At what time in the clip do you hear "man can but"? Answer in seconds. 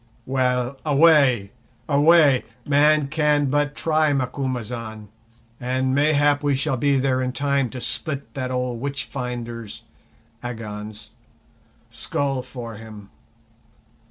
2.65-3.75